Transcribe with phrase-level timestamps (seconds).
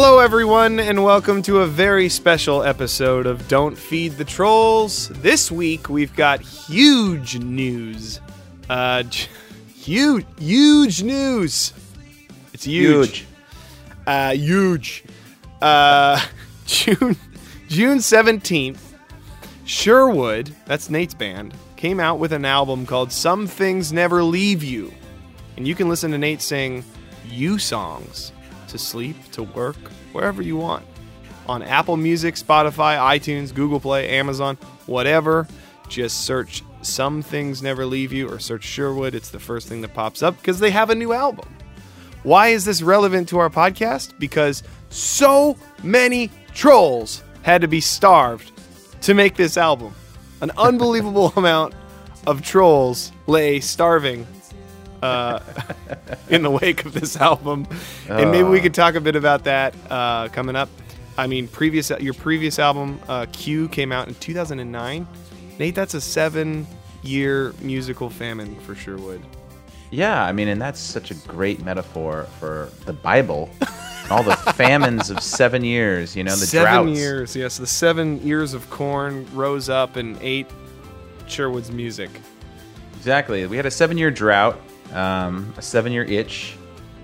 [0.00, 5.08] Hello, everyone, and welcome to a very special episode of Don't Feed the Trolls.
[5.08, 8.20] This week, we've got huge news.
[8.70, 9.02] Uh,
[9.74, 11.72] huge, huge news.
[12.54, 13.08] It's huge.
[13.08, 13.26] Huge.
[14.06, 15.02] Uh, huge.
[15.60, 16.24] Uh,
[16.66, 17.16] June,
[17.66, 18.78] June 17th,
[19.64, 24.94] Sherwood, that's Nate's band, came out with an album called Some Things Never Leave You.
[25.56, 26.84] And you can listen to Nate sing
[27.28, 28.30] you songs
[28.68, 29.76] to sleep, to work,
[30.12, 30.84] wherever you want.
[31.48, 35.48] On Apple Music, Spotify, iTunes, Google Play, Amazon, whatever.
[35.88, 39.14] Just search Some Things Never Leave You or search Sherwood.
[39.14, 41.48] It's the first thing that pops up because they have a new album.
[42.22, 44.18] Why is this relevant to our podcast?
[44.18, 48.52] Because so many trolls had to be starved
[49.02, 49.94] to make this album.
[50.40, 51.74] An unbelievable amount
[52.26, 54.26] of trolls lay starving
[55.02, 55.40] uh,
[56.28, 57.66] in the wake of this album,
[58.08, 60.68] and maybe we could talk a bit about that uh, coming up.
[61.16, 65.06] I mean, previous your previous album uh, Q came out in 2009.
[65.58, 69.20] Nate, that's a seven-year musical famine for Sherwood.
[69.90, 73.50] Yeah, I mean, and that's such a great metaphor for the Bible.
[74.10, 76.98] All the famines of seven years, you know, the seven droughts.
[76.98, 80.46] years, yes, the seven ears of corn rose up and ate
[81.26, 82.10] Sherwood's music.
[82.96, 83.46] Exactly.
[83.46, 84.58] We had a seven-year drought,
[84.92, 86.56] um, a seven-year itch.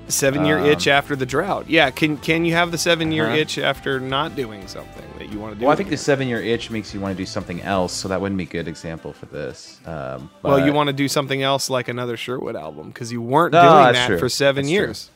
[0.08, 1.64] Seven year Um, itch after the drought.
[1.70, 3.36] Yeah, can can you have the seven year Uh-huh.
[3.36, 5.64] itch after not doing something that you want to do?
[5.64, 8.20] Well, I think the seven-year itch makes you want to do something else, so that
[8.20, 9.80] wouldn't be a good example for this.
[9.86, 13.54] Um, Well, you want to do something else like another Sherwood album because you weren't
[13.54, 14.18] No, doing that true.
[14.18, 14.74] for seven That's true.
[14.74, 15.10] years.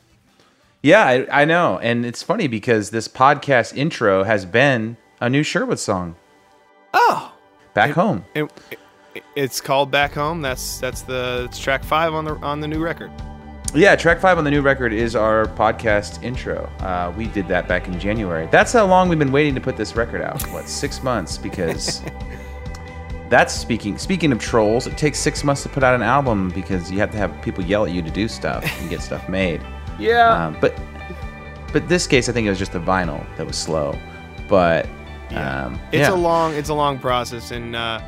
[0.81, 5.43] Yeah, I, I know, and it's funny because this podcast intro has been a new
[5.43, 6.15] Sherwood song.
[6.95, 7.33] Oh,
[7.75, 8.25] Back home.
[8.33, 8.79] it, it-
[9.35, 10.41] it's called Back Home.
[10.41, 13.11] That's that's the it's track five on the on the new record.
[13.73, 16.65] Yeah, track five on the new record is our podcast intro.
[16.79, 18.47] Uh, we did that back in January.
[18.51, 20.41] That's how long we've been waiting to put this record out.
[20.47, 21.37] What, six months?
[21.37, 22.01] Because
[23.29, 23.97] that's speaking.
[23.99, 27.11] Speaking of trolls, it takes six months to put out an album because you have
[27.11, 29.61] to have people yell at you to do stuff and get stuff made.
[29.99, 30.79] Yeah, Um, but
[31.71, 33.97] but this case, I think it was just the vinyl that was slow.
[34.47, 34.87] But
[35.31, 36.11] um, it's yeah.
[36.11, 38.01] a long it's a long process, and uh,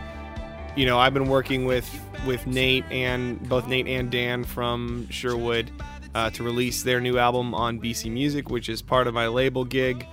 [0.76, 1.90] you know I've been working with
[2.26, 5.72] with Nate and both Nate and Dan from Sherwood
[6.14, 9.66] uh, to release their new album on BC Music, which is part of my label
[9.66, 10.06] gig.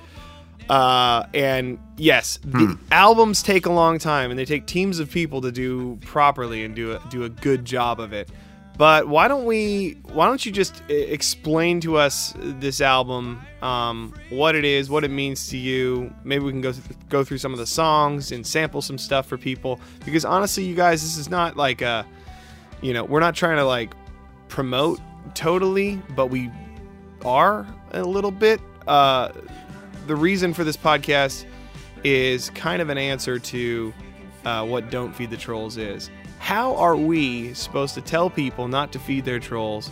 [0.68, 5.40] Uh, and yes, the albums take a long time, and they take teams of people
[5.40, 8.28] to do properly and do a, do a good job of it.
[8.78, 9.98] But why don't we?
[10.12, 15.10] Why don't you just explain to us this album, um, what it is, what it
[15.10, 16.14] means to you?
[16.22, 19.26] Maybe we can go th- go through some of the songs and sample some stuff
[19.26, 19.80] for people.
[20.04, 22.06] Because honestly, you guys, this is not like a,
[22.80, 23.94] you know, we're not trying to like
[24.46, 25.00] promote
[25.34, 26.48] totally, but we
[27.24, 28.60] are a little bit.
[28.86, 29.32] Uh,
[30.06, 31.46] the reason for this podcast
[32.04, 33.92] is kind of an answer to
[34.44, 36.10] uh, what Don't Feed the Trolls is.
[36.48, 39.90] How are we supposed to tell people not to feed their trolls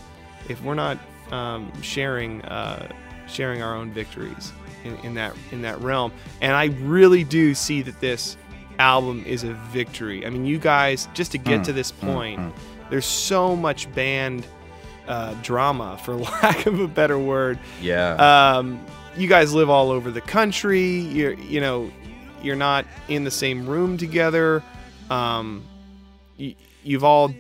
[0.48, 0.96] if we're not
[1.30, 2.90] um, sharing uh,
[3.28, 6.12] sharing our own victories in, in that in that realm?
[6.40, 8.38] And I really do see that this
[8.78, 10.24] album is a victory.
[10.24, 12.52] I mean, you guys, just to get Mm, to this mm, point, mm.
[12.88, 14.46] there's so much band
[15.08, 18.14] uh, drama, for lack of a better word, yeah.
[18.56, 18.80] um,
[19.14, 20.88] you guys live all over the country.
[20.88, 21.92] You're, you know,
[22.42, 24.62] you're not in the same room together.
[25.10, 25.62] Um,
[26.38, 27.34] y- you've all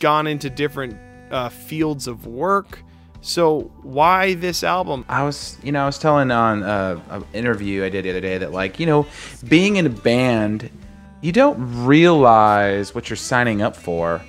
[0.00, 0.96] gone into different
[1.30, 2.82] uh, fields of work.
[3.20, 5.04] So why this album?
[5.08, 8.20] I was, you know, I was telling on uh, an interview I did the other
[8.20, 9.06] day that, like, you know,
[9.48, 10.70] being in a band,
[11.22, 14.20] you don't realize what you're signing up for.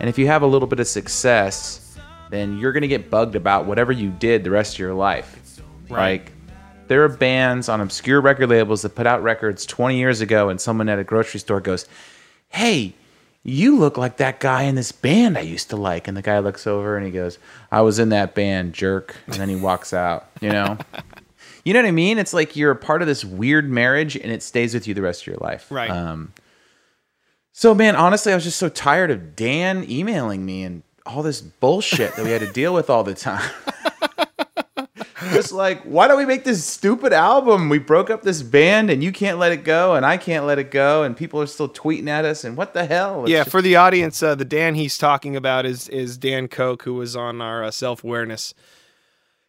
[0.00, 1.96] And if you have a little bit of success,
[2.28, 5.60] then you're going to get bugged about whatever you did the rest of your life.
[5.88, 6.20] Right.
[6.20, 6.32] Like,
[6.88, 10.60] there are bands on obscure record labels that put out records 20 years ago, and
[10.60, 11.86] someone at a grocery store goes,
[12.50, 12.94] Hey,
[13.44, 16.06] you look like that guy in this band I used to like.
[16.06, 17.38] And the guy looks over and he goes,
[17.70, 19.16] I was in that band, jerk.
[19.26, 20.78] And then he walks out, you know?
[21.64, 22.18] you know what I mean?
[22.18, 25.02] It's like you're a part of this weird marriage and it stays with you the
[25.02, 25.66] rest of your life.
[25.70, 25.90] Right.
[25.90, 26.32] Um,
[27.52, 31.40] so, man, honestly, I was just so tired of Dan emailing me and all this
[31.40, 33.50] bullshit that we had to deal with all the time.
[35.32, 37.68] Just like, why don't we make this stupid album?
[37.68, 40.58] We broke up this band and you can't let it go and I can't let
[40.58, 43.22] it go and people are still tweeting at us and what the hell?
[43.22, 46.48] It's yeah, just- for the audience, uh, the Dan he's talking about is is Dan
[46.48, 48.54] Koch, who was on our uh, self awareness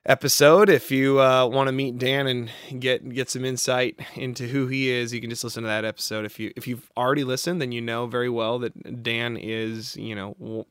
[0.05, 0.69] episode.
[0.69, 4.89] If you uh, want to meet Dan and get get some insight into who he
[4.89, 6.25] is, you can just listen to that episode.
[6.25, 10.15] If you if you've already listened, then you know very well that Dan is you
[10.15, 10.65] know w-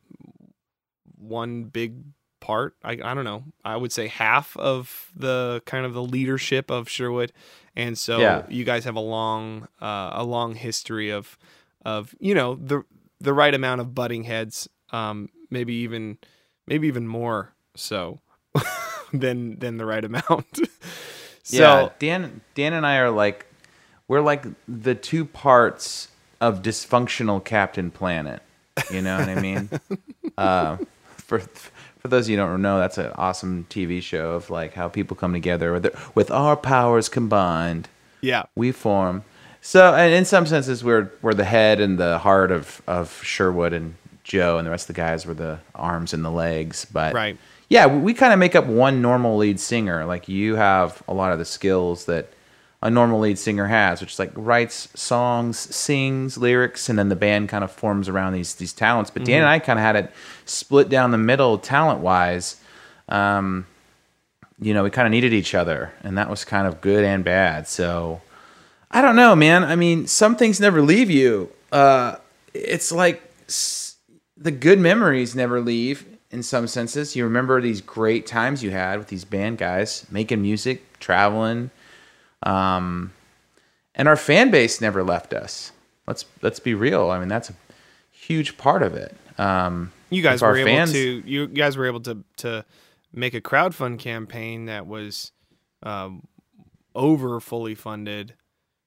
[1.18, 1.94] one big
[2.42, 2.74] part.
[2.84, 3.44] I I don't know.
[3.64, 7.32] I would say half of the kind of the leadership of Sherwood,
[7.74, 8.42] and so Yeah.
[8.48, 11.38] you guys have a long uh, a long history of
[11.86, 12.82] of you know the
[13.20, 16.18] the right amount of butting heads, um, maybe even
[16.66, 18.20] maybe even more so
[19.12, 20.58] than than the right amount.
[21.42, 23.46] so yeah, Dan Dan and I are like
[24.08, 26.08] we're like the two parts
[26.40, 28.42] of dysfunctional Captain Planet.
[28.90, 29.70] You know what I mean?
[30.38, 30.76] uh,
[31.16, 31.40] for
[32.02, 34.88] for those of you who don't know, that's an awesome TV show of like how
[34.88, 37.88] people come together with, with our powers combined,
[38.20, 39.22] yeah, we form.
[39.60, 43.72] So, and in some senses, we're we're the head and the heart of of Sherwood
[43.72, 43.94] and
[44.24, 46.84] Joe, and the rest of the guys were the arms and the legs.
[46.84, 47.36] But Right.
[47.68, 50.04] yeah, we, we kind of make up one normal lead singer.
[50.04, 52.32] Like you have a lot of the skills that
[52.82, 57.16] a normal lead singer has, which is like writes songs, sings lyrics, and then the
[57.16, 59.10] band kind of forms around these these talents.
[59.10, 60.12] But Dan and I kind of had it
[60.44, 62.56] split down the middle talent wise.
[63.08, 63.66] Um,
[64.60, 67.24] you know, we kind of needed each other, and that was kind of good and
[67.24, 67.66] bad.
[67.68, 68.20] So
[68.90, 69.64] I don't know, man.
[69.64, 71.50] I mean, some things never leave you.
[71.70, 72.16] Uh,
[72.52, 73.96] it's like s-
[74.36, 76.04] the good memories never leave.
[76.30, 80.40] In some senses, you remember these great times you had with these band guys making
[80.40, 81.70] music, traveling,
[82.42, 83.12] um,
[83.94, 85.72] and our fan base never left us.
[86.06, 87.10] Let's let's be real.
[87.10, 87.54] I mean, that's a
[88.10, 89.14] huge part of it.
[89.38, 92.64] Um, you guys were able fans- to you guys were able to to
[93.12, 95.32] make a crowdfund campaign that was
[95.82, 96.26] um,
[96.94, 98.34] over fully funded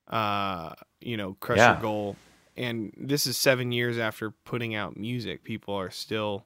[0.08, 1.74] uh you know crush Yeah.
[1.74, 2.16] your goal
[2.56, 6.46] and this is seven years after putting out music people are still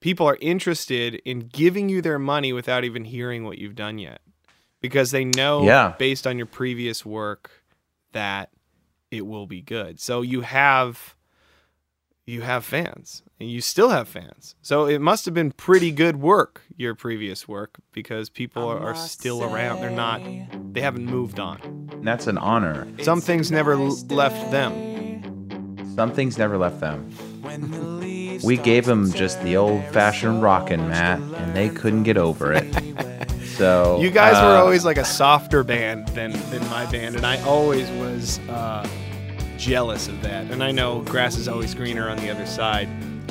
[0.00, 4.22] people are interested in giving you their money without even hearing what you've done yet
[4.80, 5.94] because they know Yeah.
[5.98, 7.50] based on your previous work
[8.12, 8.50] that
[9.10, 11.14] it will be good so you have
[12.26, 16.16] you have fans and you still have fans so it must have been pretty good
[16.16, 20.20] work your previous work because people are, are still around they're not
[20.72, 21.60] they haven't moved on
[21.92, 22.86] and that's an honor.
[23.02, 24.72] some things never l- left them
[25.96, 27.10] Some things never left them.
[28.42, 32.64] We gave them just the old-fashioned rockin', Matt, and they couldn't get over it.
[33.60, 37.26] So you guys were uh, always like a softer band than than my band and
[37.26, 38.88] i always was uh,
[39.58, 42.88] jealous of that and i know grass is always greener on the other side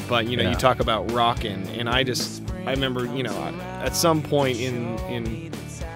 [0.07, 0.51] but you know Yeah.
[0.51, 3.35] you talk about rocking, and i just i remember you know
[3.83, 5.51] at some point in in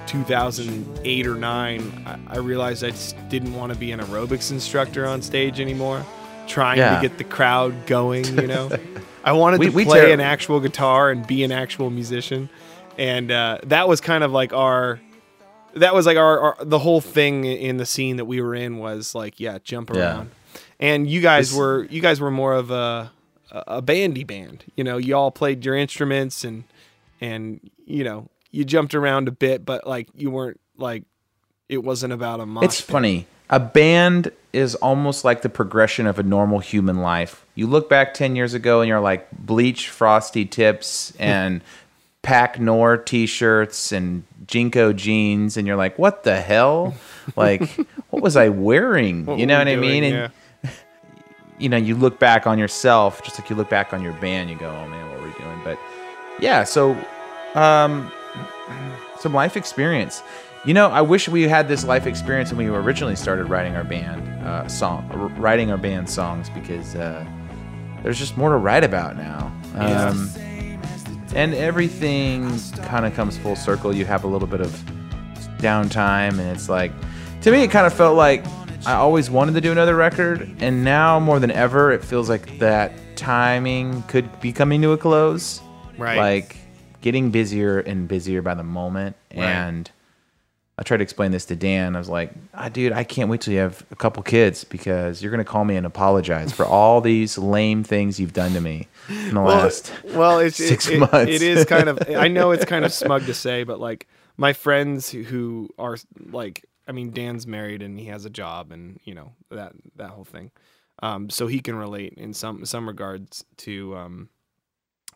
[0.07, 5.05] 2008 or 9 i, I realized i just didn't want to be an aerobics instructor
[5.05, 6.03] on stage anymore
[6.47, 6.95] trying Yeah.
[6.95, 8.71] to get the crowd going you know
[9.23, 12.49] i wanted We- to we play tear- an actual guitar and be an actual musician
[12.97, 14.99] and uh, that was kind of like our
[15.75, 18.77] that was like our, our the whole thing in the scene that we were in
[18.77, 19.97] was like yeah jump Yeah.
[20.17, 20.31] around
[20.79, 23.11] and you guys were you guys were more of a
[23.51, 26.63] a bandy band you know you all played your instruments and
[27.21, 31.03] and you know you jumped around a bit but like you weren't like
[31.69, 32.91] it wasn't about a mosh It's pit.
[32.91, 33.27] funny.
[33.49, 37.45] A band is almost like the progression of a normal human life.
[37.55, 41.61] You look back 10 years ago and you're like bleach frosty tips and
[42.23, 46.95] pack nor t-shirts and JNCO jeans and you're like what the hell
[47.35, 47.69] like
[48.09, 50.13] what was i wearing What you know what i mean and
[50.63, 50.69] yeah.
[51.59, 54.49] you know, you look back on yourself, just like you look back on your band,
[54.49, 55.61] you go, oh man, what were we doing?
[55.63, 55.79] But
[56.39, 56.91] yeah, so
[57.55, 58.11] um,
[59.19, 60.23] some life experience.
[60.65, 63.83] You know, I wish we had this life experience when we originally started writing our
[63.83, 65.07] band uh, song,
[65.37, 67.25] writing our band songs, because uh,
[68.01, 69.51] there's just more to write about now.
[69.75, 70.13] Yeah.
[71.35, 73.93] And everything kind of comes full circle.
[73.93, 74.71] You have a little bit of
[75.57, 76.91] downtime, and it's like,
[77.41, 78.45] to me, it kind of felt like
[78.85, 82.59] I always wanted to do another record, and now more than ever, it feels like
[82.59, 85.61] that timing could be coming to a close.
[85.97, 86.17] Right.
[86.17, 86.57] Like
[87.01, 89.15] getting busier and busier by the moment.
[89.35, 89.43] Right.
[89.43, 89.89] And
[90.77, 91.95] I tried to explain this to Dan.
[91.95, 95.21] I was like, ah, dude, I can't wait till you have a couple kids because
[95.21, 98.61] you're going to call me and apologize for all these lame things you've done to
[98.61, 99.93] me in the last.
[100.05, 101.31] well it's six it, it- months.
[101.31, 104.51] it is kind of i know it's kind of smug to say but like my
[104.53, 105.97] friends who- who are
[106.31, 110.09] like i mean dan's married and he has a job and you know that that
[110.09, 110.49] whole thing
[111.03, 114.29] um so he can relate in some some regards to um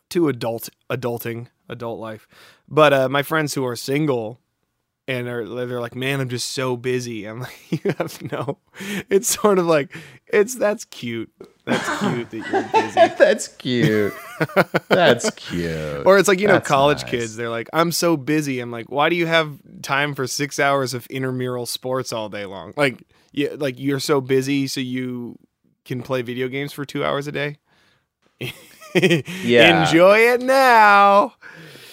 [0.09, 2.27] to adult adulting adult life
[2.67, 4.39] but uh my friends who are single
[5.07, 7.25] and are they're like, man, I'm just so busy.
[7.27, 8.59] I'm like, you have no.
[9.09, 9.95] It's sort of like,
[10.27, 11.31] it's that's cute.
[11.65, 13.15] That's cute that you're busy.
[13.19, 14.13] That's cute.
[14.87, 16.05] That's cute.
[16.07, 17.11] Or it's like, you know, That's college nice.
[17.11, 18.61] kids, they're like, I'm so busy.
[18.61, 22.45] I'm like, why do you have time for six hours of intramural sports all day
[22.45, 22.73] long?
[22.77, 25.37] Like, yeah, like you're so busy, so you
[25.83, 27.57] can play video games for two hours a day.
[29.43, 29.81] Yeah.
[29.83, 31.33] Enjoy it now.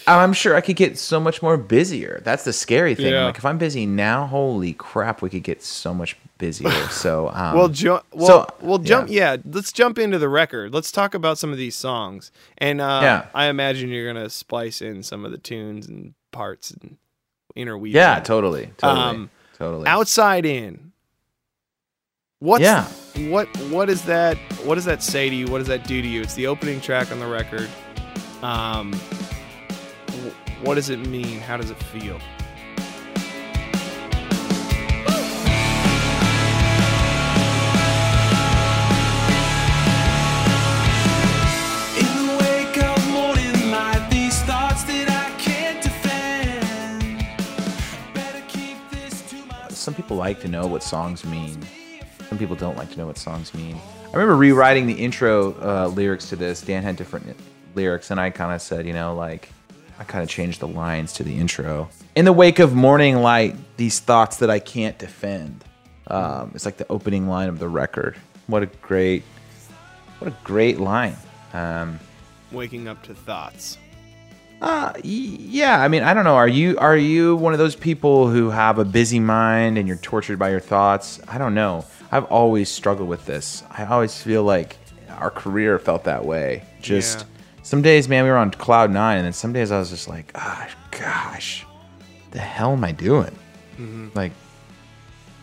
[0.06, 2.20] I'm sure I could get so much more busier.
[2.24, 3.12] That's the scary thing.
[3.12, 3.24] Yeah.
[3.26, 6.70] Like if I'm busy now, holy crap, we could get so much busier.
[6.90, 9.08] So um, Well, ju- well, so, we'll jump.
[9.10, 9.36] Yeah.
[9.50, 10.74] let's jump into the record.
[10.74, 13.26] Let's talk about some of these songs, and uh, Yeah.
[13.34, 16.96] I imagine you're gonna splice in some of the tunes and parts and
[17.56, 17.94] interweave.
[17.94, 19.86] yeah, totally, totally, Um, totally.
[19.86, 20.92] outside in.
[22.40, 22.84] What's Yeah.
[23.30, 24.36] what what is that?
[24.64, 25.46] What does that say to you?
[25.46, 26.20] What does that do to you?
[26.20, 27.70] It's the opening track on the record.
[28.42, 28.92] Um,
[30.62, 31.40] what does it mean?
[31.40, 32.16] How does it feel?
[41.96, 47.26] In the wake of morning light, these thoughts that I can't defend.
[48.14, 49.72] Better keep this to myself.
[49.72, 51.58] Some people like to know what songs mean.
[52.28, 53.76] Some people don't like to know what songs mean.
[54.06, 56.62] I remember rewriting the intro uh, lyrics to this.
[56.62, 57.36] Dan had different
[57.74, 59.50] lyrics, and I kind of said, you know, like
[59.98, 61.88] I kind of changed the lines to the intro.
[62.14, 65.64] In the wake of morning light, these thoughts that I can't defend.
[66.06, 68.16] Um, it's like the opening line of the record.
[68.46, 69.22] What a great,
[70.18, 71.16] what a great line.
[71.52, 71.98] Um,
[72.52, 73.78] Waking up to thoughts.
[74.60, 75.80] uh, yeah.
[75.80, 76.36] I mean, I don't know.
[76.36, 79.96] Are you are you one of those people who have a busy mind and you're
[79.96, 81.20] tortured by your thoughts?
[81.26, 81.84] I don't know.
[82.12, 83.62] I've always struggled with this.
[83.70, 84.76] I always feel like
[85.08, 86.62] our career felt that way.
[86.82, 87.24] Just Yeah.
[87.64, 90.06] Some days, man, we were on cloud nine, and then some days I was just
[90.06, 91.66] like, gosh, gosh,
[92.30, 93.36] the hell am I doing?
[93.78, 94.08] Mm-hmm.
[94.14, 94.32] Like,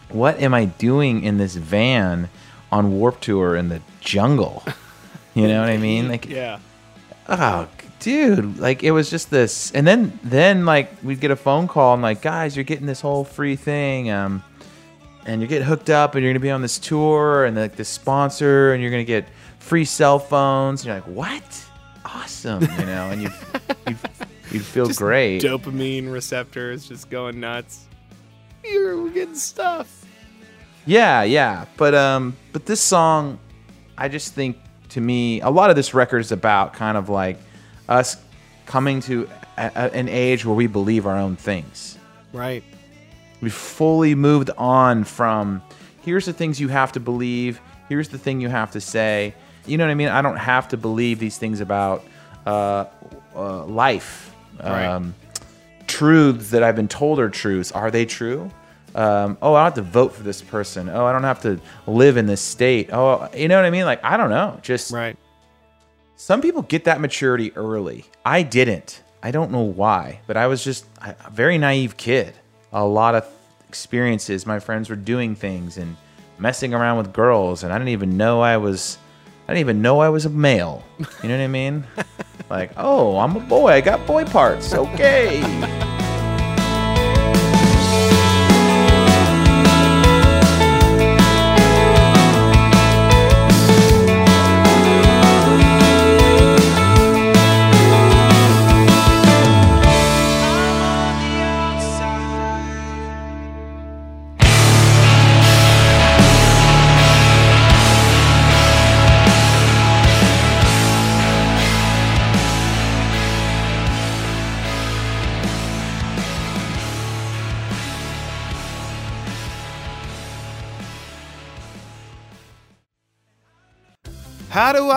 [0.10, 2.30] what am I doing in this van
[2.72, 4.64] on Warped Tour in the jungle?
[5.34, 6.10] You know what I mean?
[6.10, 6.60] Like, Yeah.
[7.30, 7.66] oh
[8.02, 11.94] dude like it was just this and then then like we'd get a phone call
[11.94, 14.44] and like guys you're getting this whole free thing um
[15.26, 17.88] and you're getting hooked up and you're gonna be on this tour and like this
[17.88, 19.26] sponsor and you're gonna get
[19.60, 21.66] free cell phones and you're like what
[22.32, 23.30] awesome you know and you
[23.88, 23.96] you
[24.52, 27.86] you feel Just great Dopamine receptors just going nuts.
[28.64, 30.06] You're getting stuff.
[30.86, 31.66] Yeah, yeah.
[31.78, 33.40] But um but this song
[33.98, 34.58] I just think
[34.90, 37.38] to me a lot of this record is about kind of like
[37.88, 38.18] us
[38.66, 41.98] coming to a, a- an age where we believe our own things.
[42.34, 42.64] Right.
[43.42, 45.62] We fully moved on from
[46.02, 49.34] here's the things you have to believe, here's the thing you have to say.
[49.66, 50.10] You know what I mean?
[50.10, 52.04] I don't have to believe these things about
[52.46, 52.86] uh,
[53.36, 54.34] uh, life.
[54.60, 54.86] Right.
[54.86, 55.16] Um,
[55.88, 57.72] truths that I've been told are truths.
[57.72, 58.50] Are they true?
[58.94, 60.90] Um, oh, I don't have to vote for this person.
[60.90, 62.90] Oh, I don't have to live in this state.
[62.92, 63.86] Oh, you know what I mean?
[63.86, 64.60] Like, I don't know.
[64.62, 65.16] Just Right.
[66.18, 68.06] some people get that maturity early.
[68.26, 69.02] I didn't.
[69.24, 72.34] I don't know why, but I was just a a very naive kid.
[72.74, 73.26] A lot of
[73.70, 74.46] experiences.
[74.46, 75.96] My friends were doing things and
[76.40, 78.98] messing around with girls, and I didn't even know I was.
[79.48, 80.84] I didn't even know I was a male.
[81.00, 81.86] You know what I mean?
[82.52, 83.70] like, oh, I'm a boy.
[83.70, 84.74] I got boy parts.
[84.74, 85.42] Okay.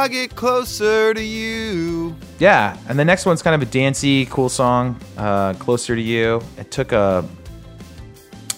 [0.05, 2.15] I get closer to you?
[2.39, 6.43] Yeah, and the next one's kind of a dancey, cool song, uh, "Closer to You."
[6.59, 7.27] It took a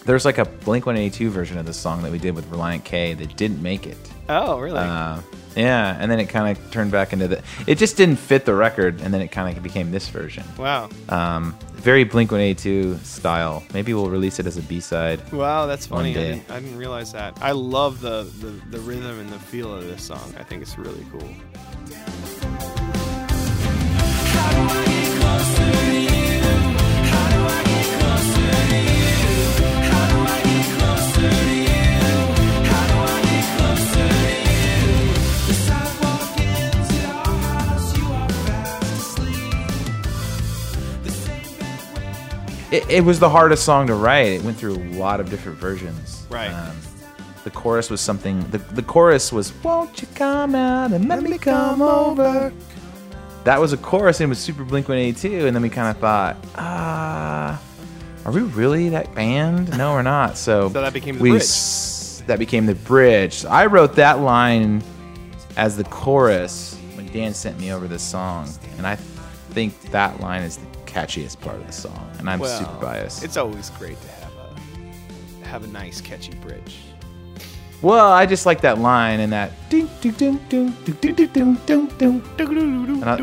[0.04, 3.14] there's like a Blink 182 version of this song that we did with Relient K
[3.14, 3.96] that didn't make it.
[4.28, 4.80] Oh, really?
[4.80, 5.20] Uh,
[5.56, 7.42] yeah, and then it kind of turned back into the.
[7.66, 10.44] It just didn't fit the record, and then it kind of became this version.
[10.58, 10.90] wow.
[11.08, 13.62] Um, very Blink 182 style.
[13.72, 15.20] Maybe we'll release it as a B side.
[15.32, 16.10] Wow, that's funny.
[16.10, 17.38] I didn't, I didn't realize that.
[17.40, 20.34] I love the, the, the rhythm and the feel of this song.
[20.38, 21.28] I think it's really cool.
[42.88, 44.28] It, it was the hardest song to write.
[44.28, 46.26] It went through a lot of different versions.
[46.30, 46.50] Right.
[46.50, 46.76] Um,
[47.44, 48.40] the chorus was something.
[48.50, 52.52] The, the chorus was "Won't you come out and let, me come over."
[53.44, 55.46] That was a chorus, and it was super Blink 182.
[55.46, 57.62] And then we kind of thought, ah,
[58.24, 59.76] are we really that band?
[59.78, 60.36] No, we're not.
[60.36, 61.42] So, So that became the we bridge.
[61.42, 63.34] s- that became the bridge.
[63.34, 64.82] So I wrote that line
[65.56, 68.96] as the chorus when Dan sent me over this song, and I
[69.50, 70.65] think that line is the
[70.96, 73.22] catchiest part of the song, and I'm Well, super biased.
[73.22, 74.32] It's always great to have
[75.42, 76.76] a have a nice catchy bridge.
[77.82, 81.96] well, I just like that line and that ding ding ding ding ding ding ding
[81.98, 83.02] ding ding.
[83.02, 83.16] And I,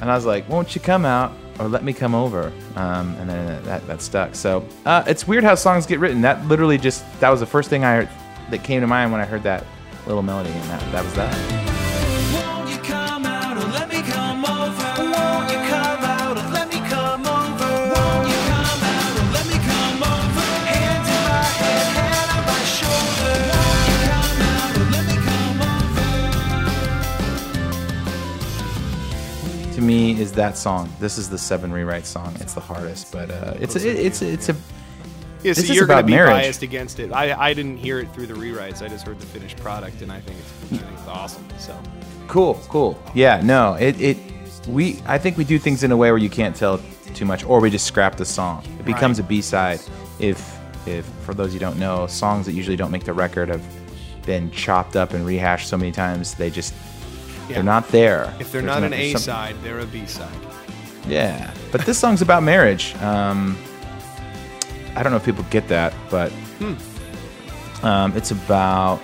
[0.00, 3.28] and I was like, "Won't you come out or let me come over?" Um, and
[3.28, 4.34] then that that stuck.
[4.36, 6.20] So uh, it's weird how songs get written.
[6.20, 8.08] That literally just that was the first thing I heard
[8.50, 9.64] that came to mind when I heard that
[10.06, 11.77] little melody, and that that was that.
[30.38, 30.90] That song.
[30.98, 32.34] This is the seven rewrite song.
[32.40, 34.56] It's the hardest, but uh, it's a, it's a, it's a
[35.42, 36.30] Yeah, so you're going to be marriage.
[36.32, 37.12] biased against it.
[37.12, 38.82] I, I didn't hear it through the rewrites.
[38.82, 41.46] I just heard the finished product, and I think it's, I think it's awesome.
[41.58, 41.78] So
[42.26, 43.00] Cool, cool.
[43.14, 44.16] Yeah, no, it, it
[44.66, 46.80] we I think we do things in a way where you can't tell
[47.14, 48.64] too much, or we just scrap the song.
[48.78, 49.26] It becomes Right.
[49.26, 49.80] a B side.
[50.18, 53.62] If if for those you don't know, songs that usually don't make the record have
[54.26, 56.74] been chopped up and rehashed so many times they just
[57.48, 57.54] Yeah.
[57.54, 58.24] they're not there.
[58.38, 60.28] if they're There's not an A some- side, they're a B side.
[61.06, 62.94] Yeah, but this song's about marriage.
[62.96, 63.56] Um,
[64.94, 66.30] I don't know if people get that, but
[67.82, 69.00] um, it's about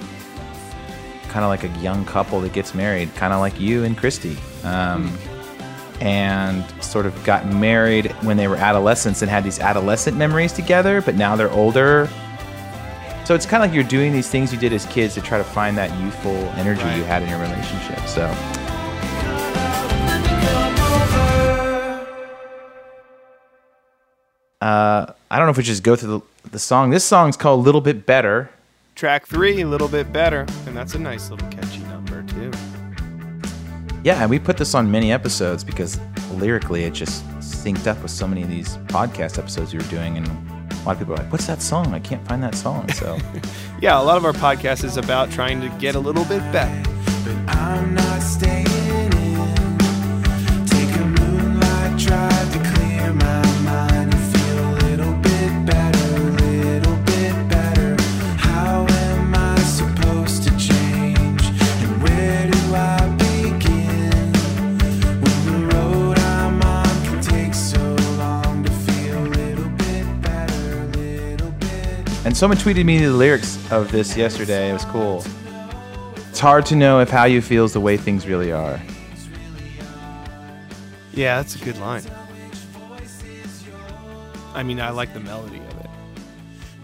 [1.28, 4.36] kind of like a young couple that gets married, kind of like you and Christy,
[4.64, 5.16] um,
[6.00, 11.00] and sort of got married when they were adolescents and had these adolescent memories together,
[11.00, 12.08] but now they're older.
[13.24, 15.38] So it's kind of like you're doing these things you did as kids to try
[15.38, 17.98] to find that youthful energy you had in your relationship.
[18.06, 18.26] So.
[24.60, 26.90] Uh, I don't know if we just go through the, the song.
[26.90, 28.50] This song's called "A Little Bit Better."
[28.94, 32.50] Track three, a little bit better, and that's a nice little catchy number too.
[34.04, 35.98] Yeah, and we put this on many episodes because
[36.32, 40.18] lyrically it just synced up with so many of these podcast episodes we were doing,
[40.18, 40.53] and
[40.84, 41.94] a lot of people are like, "What's that song?
[41.94, 43.18] I can't find that song." So
[43.80, 46.82] Yeah, a lot of our podcast is about trying to get a little bit better.
[72.34, 74.70] And someone tweeted me the lyrics of this yesterday.
[74.70, 75.24] It was cool.
[76.30, 78.80] It's hard to know if how you feel is the way things really are.
[81.12, 82.02] Yeah, that's a good line.
[84.52, 85.90] I mean, I like the melody of it.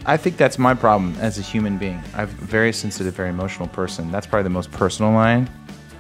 [0.07, 2.01] I think that's my problem as a human being.
[2.15, 4.13] I'm a very sensitive, very emotional person.
[4.13, 5.51] That's probably the most personal line.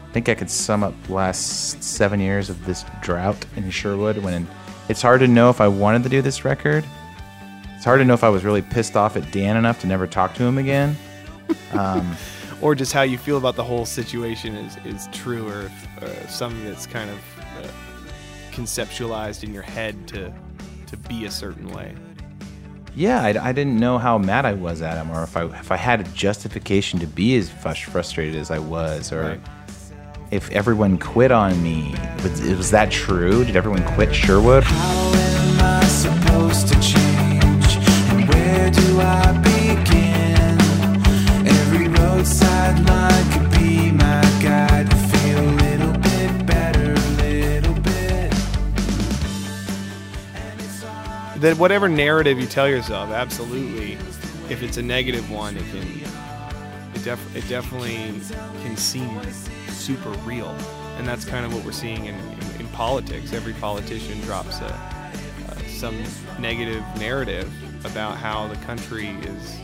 [0.09, 4.19] I think I could sum up the last seven years of this drought in Sherwood
[4.19, 4.47] when
[4.89, 6.85] it's hard to know if I wanted to do this record.
[7.81, 10.07] It's hard to know if I was really pissed off at Dan enough to never
[10.07, 10.99] talk to him again.
[12.61, 16.27] Or just how you feel about the whole situation is, is true, or if, uh,
[16.29, 17.19] something that's kind of
[17.65, 17.67] uh,
[18.53, 20.31] conceptualized in your head to
[20.89, 21.95] to be a certain way.
[22.95, 25.73] Yeah, I, I didn't know how mad I was at him, or if I if
[25.73, 29.41] I had a justification to be as frustrated as I was, or Right.
[30.31, 31.95] if everyone quit on me.
[32.23, 33.43] Was, was that true?
[33.43, 34.65] Did everyone quit Sherwood?
[51.41, 53.95] That whatever narrative you tell yourself, absolutely,
[54.51, 56.03] if it's a negative one, it can
[56.95, 58.21] it, def- it definitely
[58.63, 59.19] can seem
[59.69, 60.55] super real,
[60.99, 63.33] and that's kind of what we're seeing in, in, in politics.
[63.33, 65.97] Every politician drops a, uh, some
[66.39, 67.51] negative narrative
[67.85, 69.59] about how the country is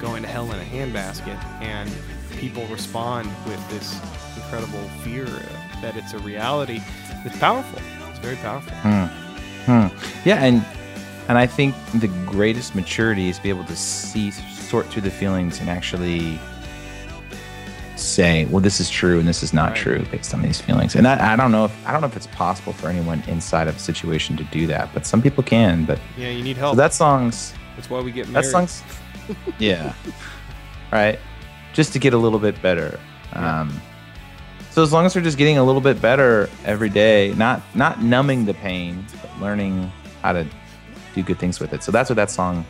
[0.00, 1.90] going to hell in a handbasket, and
[2.38, 4.00] people respond with this
[4.36, 5.24] incredible fear
[5.80, 6.80] that it's a reality.
[7.24, 7.80] It's powerful.
[8.10, 8.72] It's very powerful.
[8.76, 9.06] Hmm.
[9.64, 10.28] Hmm.
[10.28, 10.64] Yeah, and
[11.28, 15.10] and I think the greatest maturity is to be able to see sort through the
[15.10, 16.38] feelings and actually
[17.96, 19.76] say, well, this is true and this is not Right.
[19.78, 20.94] true based on these feelings.
[20.94, 23.68] And I, I don't know if I don't know if it's possible for anyone inside
[23.68, 25.84] of a situation to do that, but some people can.
[25.84, 26.76] But Yeah, you need so help.
[26.76, 28.44] that song's That's why we get married.
[28.46, 28.82] that song's
[29.58, 29.92] yeah,
[30.92, 31.18] right.
[31.72, 32.98] Just to get a little bit better.
[33.32, 33.80] Um,
[34.70, 38.02] so as long as we're just getting a little bit better every day, not not
[38.02, 39.90] numbing the pain, but learning
[40.22, 40.46] how to
[41.14, 41.82] do good things with it.
[41.82, 42.64] So that's what that song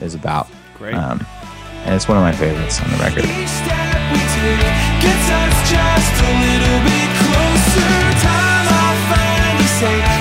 [0.00, 0.48] is about.
[0.78, 0.94] Great.
[0.94, 1.24] Um,
[1.84, 4.27] and it's one of my favorites on the record.
[5.00, 7.94] Gets us just a little bit closer.
[8.22, 10.17] Time I'll finally say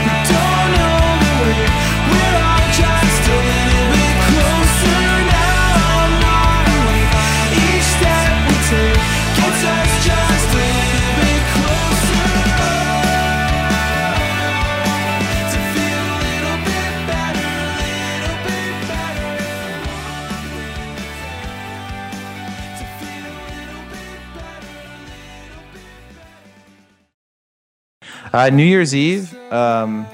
[28.37, 30.05] Uh, New Year's Eve, um,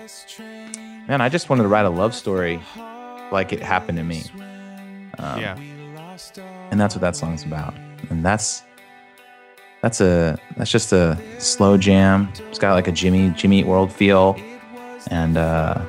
[1.09, 2.62] man, I just wanted to write a love story
[3.33, 4.23] like it happened to me.
[5.19, 5.57] Um, yeah.
[6.71, 7.73] and that's what that song's about.
[8.09, 8.63] And that's
[9.81, 12.31] that's a that's just a slow jam.
[12.47, 14.39] It's got like a Jimmy Jimmy Eat World feel,
[15.12, 15.81] and uh,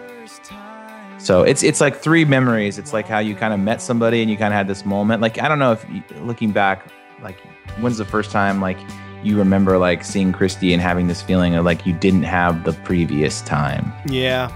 [1.18, 2.78] so it's it's like three memories.
[2.78, 5.22] It's like how you kind of met somebody and you kind of had this moment.
[5.22, 6.84] Like I don't know if you, looking back,
[7.22, 7.38] like
[7.78, 8.78] when's the first time like
[9.24, 12.72] you remember like seeing Christy and having this feeling of like you didn't have the
[12.72, 14.50] previous time, Yeah.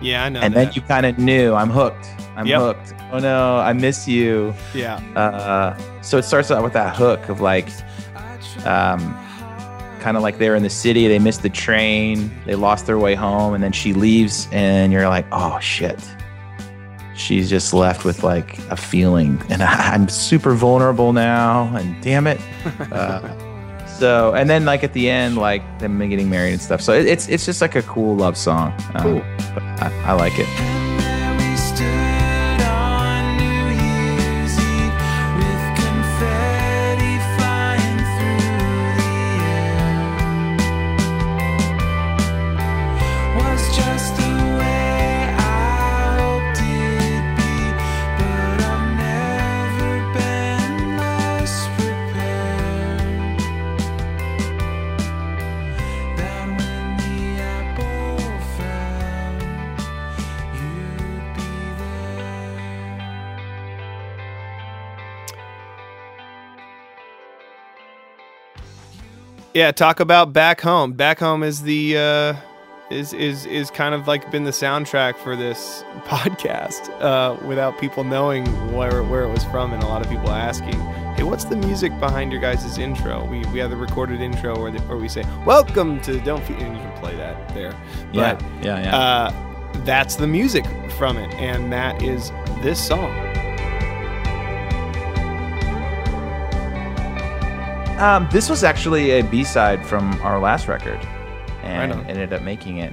[0.00, 0.40] Yeah, I know.
[0.40, 0.64] and that.
[0.66, 2.06] then you kind of knew I'm hooked.
[2.36, 2.60] I'm Yep.
[2.60, 2.94] hooked.
[3.12, 4.52] Oh no, I miss you.
[4.74, 4.96] Yeah.
[5.16, 7.68] uh, so it starts out with that hook of like
[8.66, 9.00] um,
[10.00, 13.14] kind of like they're in the city they missed the train they lost their way
[13.14, 15.98] home and then she leaves and you're like oh shit
[17.16, 19.40] she's just left with like a feeling.
[19.50, 22.40] And I, i'm super vulnerable now and damn it.
[22.92, 23.20] Uh,
[23.86, 26.80] so and then like at the end like them getting married and stuff.
[26.80, 28.72] So it, it's it's just like a cool love song.
[28.94, 29.22] Um, Cool.
[29.54, 30.83] but I, I like it
[69.54, 70.94] Yeah, talk about back home.
[70.94, 72.36] Back home is the uh,
[72.90, 78.02] is is is kind of like been the soundtrack for this podcast, uh, without people
[78.02, 80.80] knowing where where it was from, and a lot of people asking,
[81.14, 84.72] "Hey, what's the music behind your guys' intro?" We we have the recorded intro, where
[84.72, 87.74] the, where we say, "Welcome to Don't Feel," and you can play that there.
[88.12, 90.64] yeah yeah yeah uh, that's the music
[90.98, 92.32] from it, and that is
[92.64, 93.33] this song.
[97.98, 100.98] Um, this was actually a B side from our last record,
[101.62, 102.92] and Right ended up making it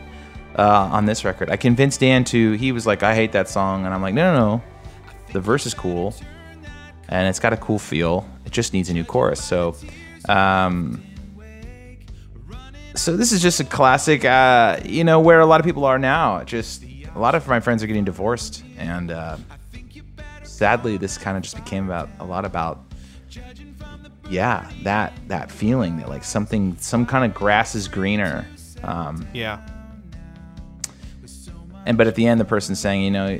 [0.57, 1.49] uh, on this record.
[1.49, 2.51] I convinced Dan to.
[2.53, 4.63] He was like, "I hate that song," and I'm like, "No, no, no.
[5.33, 6.13] The verse is cool,
[7.09, 8.27] and it's got a cool feel.
[8.45, 9.75] It just needs a new chorus." So,
[10.29, 11.03] um,
[12.93, 14.23] so this is just a classic.
[14.23, 16.43] Uh, you know where a lot of people are now.
[16.43, 16.83] Just
[17.15, 19.37] a lot of my friends are getting divorced, and uh,
[20.43, 22.90] sadly, this kind of just became about a lot about
[24.31, 28.47] yeah that that feeling that like something some kind of grass is greener
[28.83, 29.59] um Yeah,
[31.85, 33.39] and but at the end the person's saying you know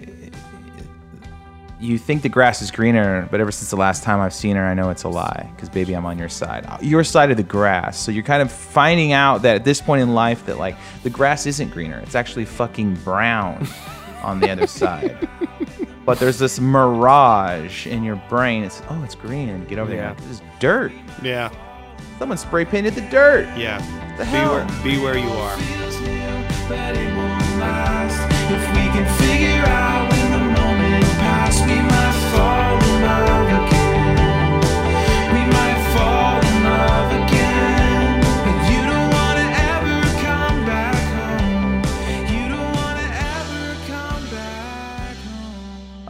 [1.80, 4.64] you think the grass is greener but ever since the last time i've seen her
[4.66, 6.68] i know it's a lie because baby i'm on your side.
[6.82, 7.98] Your side of the grass.
[7.98, 11.10] So you're kind of finding out that at this point in life that like the
[11.10, 12.00] grass isn't greener.
[12.00, 13.68] It's actually fucking brown
[14.22, 15.28] on the other side
[16.06, 20.10] but there's this mirage in your brain it's oh it's green get over there Yeah.
[20.12, 20.92] and this is dirt
[21.24, 21.52] yeah,
[22.20, 23.48] Someone spray painted the dirt.
[23.58, 23.80] yeah.
[24.18, 25.58] The Be where, be where you are.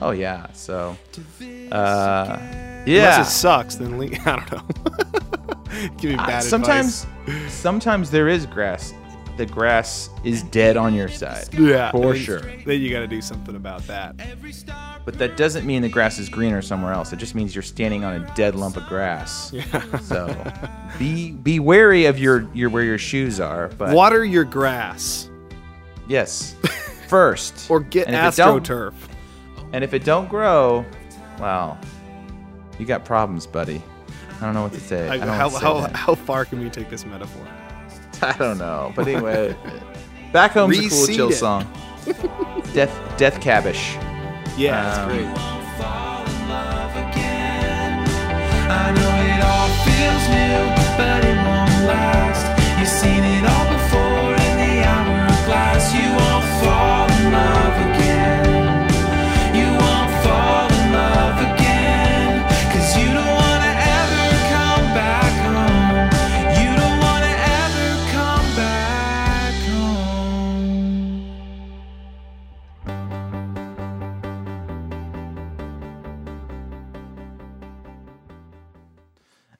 [0.01, 0.51] Oh yeah.
[0.53, 0.97] So,
[1.71, 2.37] uh,
[2.87, 5.89] Unless it sucks, then le- I don't know.
[5.97, 7.53] Give me Uh, bad sometimes, advice.
[7.61, 8.93] sometimes there is grass.
[9.37, 11.47] The grass is dead on your side.
[11.53, 12.39] Yeah, for then- sure.
[12.41, 14.15] Then you got to do something about that.
[15.05, 17.13] But that doesn't mean the grass is greener somewhere else.
[17.13, 19.51] It just means you're standing on a dead lump of grass.
[19.53, 19.97] Yeah.
[19.99, 20.35] So,
[20.99, 23.69] be be wary of your your where your shoes are.
[23.69, 25.29] But Water your grass
[26.07, 26.55] yes,
[27.07, 28.93] first or get And if it don't- astroturf.
[29.73, 30.85] And if it don't grow,
[31.39, 31.79] well,
[32.77, 33.81] you got problems, buddy.
[34.39, 35.07] I don't know what to say.
[35.09, 37.45] I, I, how, to say how, how far can we take this metaphor?
[38.21, 38.91] I don't know.
[38.95, 39.55] But anyway,
[40.33, 41.33] Back Home's a cool chill it.
[41.35, 41.63] song.
[42.73, 43.93] Death Death Cabish.
[44.57, 45.25] Yeah, that's Um, great.
[45.25, 48.07] won't fall in love again.
[48.69, 50.61] I know it all feels new,
[50.97, 51.21] but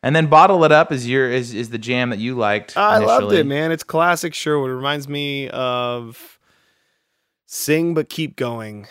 [0.04, 2.76] And then Bottle It Up is your is, is the jam that you liked.
[2.76, 3.72] I loved it, man.
[3.72, 4.72] It's classic Sherwood.
[4.72, 6.40] It reminds me of
[7.46, 8.88] Sing But Keep Going.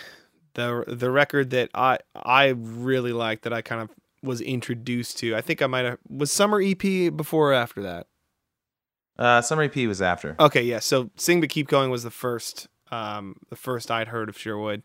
[0.54, 3.90] The the record that I I really liked that I kind of
[4.22, 5.34] was introduced to.
[5.34, 8.06] I think I might have was Summer EP before or after that.
[9.18, 10.36] Uh, Summer EP was after.
[10.38, 10.78] Okay, yeah.
[10.78, 14.82] So Sing But Keep Going was the first um the first I'd heard of Sherwood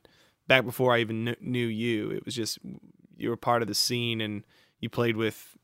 [0.47, 2.09] back before I even kn- knew you.
[2.11, 2.57] It was just
[3.17, 4.43] you were part of the scene and
[4.79, 5.55] you played with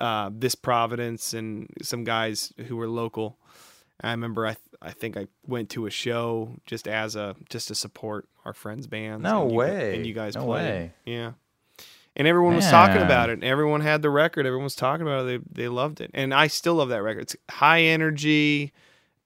[0.00, 3.38] uh this Providence and some guys who were local.
[4.00, 7.68] I remember I th- I think I went to a show just as a just
[7.68, 9.22] to support our friends' bands.
[9.24, 9.96] No and you, way.
[9.96, 10.62] And you guys No played.
[10.64, 10.92] way.
[11.04, 11.32] Yeah.
[12.16, 13.34] And everyone was talking about it.
[13.34, 14.44] And everyone had the record.
[14.46, 15.42] Everyone was talking about it.
[15.54, 16.10] They they loved it.
[16.14, 17.22] And I still love that record.
[17.22, 18.72] It's high energy.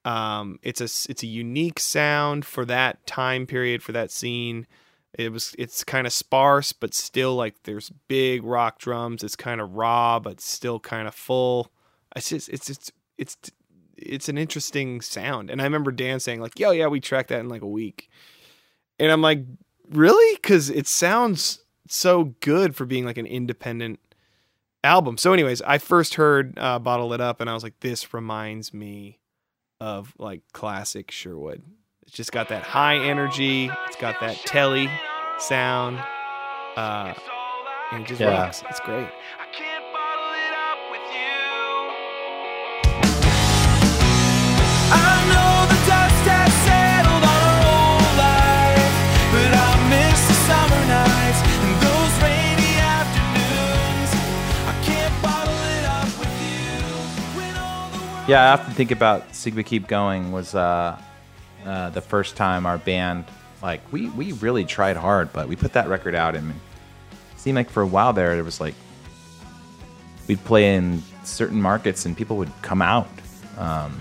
[0.05, 4.67] Um, it's a it's a unique sound for that time period for that scene.
[5.15, 9.23] It was it's kind of sparse, but still like there's big rock drums.
[9.23, 11.71] It's kind of raw, but still kind of full.
[12.17, 13.37] It's just it's it's it's
[13.97, 15.51] it's an interesting sound.
[15.51, 18.09] And I remember Dan saying like, "Yo, yeah, we tracked that in like a week,"
[18.99, 19.45] and I'm like,
[19.91, 24.01] "Really?" Because it sounds so good for being like an independent
[24.83, 25.19] album.
[25.19, 28.73] So, anyways, I first heard uh, "Bottle It Up," and I was like, "This reminds
[28.73, 29.19] me
[29.79, 31.63] of like classic Sherwood."
[32.13, 33.71] It's just got that high energy.
[33.87, 34.87] It's got that telly
[35.39, 35.99] sound,
[36.77, 37.15] uh,
[37.91, 38.29] and it just Yeah.
[38.29, 38.63] rocks.
[38.69, 39.09] It's great.
[39.41, 41.41] I can't bottle it up with you.
[44.93, 48.93] I know the dust has settled on our old life,
[49.33, 54.11] but I miss the summer nights and those rainy afternoons.
[54.69, 56.77] I can't bottle it up with you
[57.41, 58.29] when all the world.
[58.29, 60.99] Yeah, I often think about Sing But Keep Going was uh,
[61.65, 63.25] uh, the first time our band
[63.63, 66.57] like we we really tried hard, but we put that record out and it
[67.37, 68.75] seemed like for a while there it was like
[70.29, 73.09] we'd play in certain markets and people would come out.
[73.57, 73.99] Um,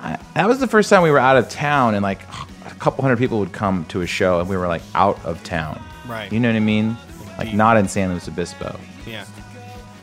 [0.00, 2.22] I, that was the first time we were out of town and like
[2.66, 5.42] a couple hundred people would come to a show and we were like out of
[5.44, 5.82] town.
[6.06, 6.32] Right.
[6.32, 6.96] You know what I mean?
[7.38, 8.78] Like not in San Luis Obispo.
[9.06, 9.26] Yeah.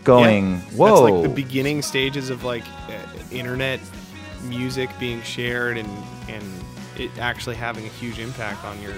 [0.04, 0.88] Going, Yeah, whoa.
[0.88, 2.94] That's like the beginning stages of like uh,
[3.32, 3.80] internet
[4.44, 5.90] music being shared and
[6.28, 6.44] and
[6.98, 8.94] it actually having a huge impact on your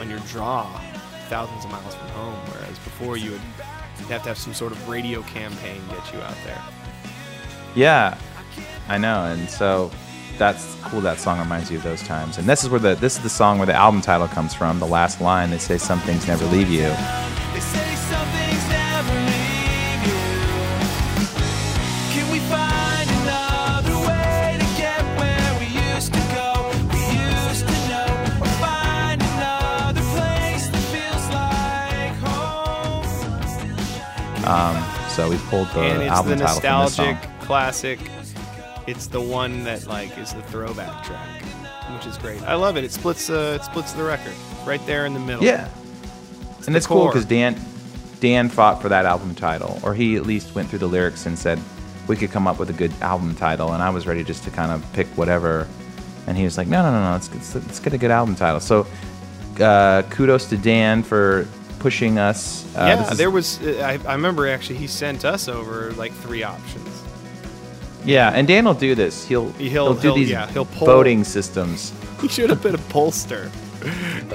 [0.00, 0.80] on your draw
[1.28, 2.34] thousands of miles from home.
[2.52, 3.40] Whereas before you would
[3.98, 6.62] you'd have to have some sort of radio campaign get you out there.
[7.74, 8.18] Yeah,
[8.88, 9.90] I know, and so
[10.38, 11.00] that's cool.
[11.00, 13.30] That song reminds you of those times, and this is where the this is the
[13.30, 14.80] song where the album title comes from.
[14.80, 16.92] The last line they say, "Some things never leave you."
[34.50, 37.32] Um, so we pulled the and it's album the title from nostalgic song.
[37.40, 38.00] classic.
[38.86, 41.42] It's the one that like is the throwback track,
[41.94, 42.42] which is great.
[42.42, 42.84] I love it.
[42.84, 44.34] It splits uh, it splits the record
[44.66, 45.44] right there in the middle.
[45.44, 45.68] Yeah,
[46.66, 47.60] and the it's cool because Dan
[48.20, 51.38] Dan fought for that album title, or he at least went through the lyrics and
[51.38, 51.58] said
[52.08, 54.50] we could come up with a good album title, and I was ready just to
[54.50, 55.68] kind of pick whatever,
[56.26, 58.34] and he was like, no, no, no, no, let's let's, let's get a good album
[58.34, 58.58] title.
[58.60, 58.86] So
[59.60, 61.46] uh, kudos to Dan for
[61.80, 62.64] pushing us.
[62.76, 63.60] Uh, yeah, is- there was.
[63.62, 66.86] uh, I, I remember actually he sent us over like three options.
[68.04, 69.26] Yeah, and Dan will do this.
[69.26, 70.86] He'll He'll- he'll, do he'll- these yeah, he'll poll.
[70.86, 71.92] voting systems.
[72.20, 73.48] He should have been a pollster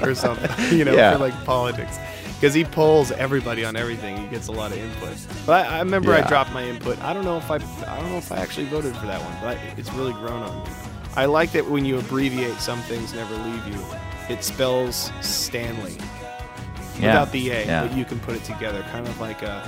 [0.04, 1.12] or something, you know, Yeah.
[1.12, 1.96] for like politics.
[2.34, 4.16] Because he polls everybody on everything.
[4.16, 5.16] He gets a lot of input.
[5.46, 7.00] But I, I remember I dropped my input.
[7.00, 7.54] I don't know if I,
[7.86, 10.42] I don't know if I actually voted for that one, but I, it's really grown
[10.42, 10.70] on me.
[11.14, 13.80] I like that when you abbreviate some things never leave you.
[14.28, 15.96] It spells Stanley
[16.98, 17.86] Yeah, without the A, yeah.
[17.86, 19.62] but you can put it together, kind of like a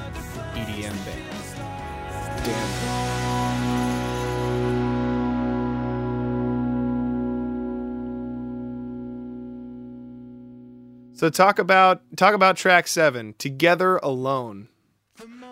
[0.54, 2.44] EDM band.
[2.44, 3.18] Damn.
[11.14, 14.68] So talk about talk about track seven, "Together Alone."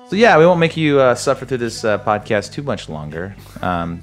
[0.08, 3.34] So yeah, we won't make you uh, suffer through this uh, podcast too much longer.
[3.60, 4.00] Um,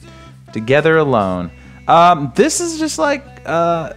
[0.52, 1.52] together alone.
[1.88, 3.94] Um, this is just like uh,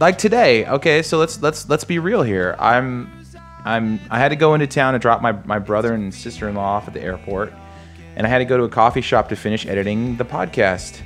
[0.00, 0.66] like today.
[0.66, 2.56] Okay, so let's let's let's be real here.
[2.58, 3.10] I'm
[3.64, 6.54] I'm I had to go into town to drop my my brother and sister in
[6.54, 7.52] law off at the airport,
[8.16, 11.00] and I had to go to a coffee shop to finish editing the podcast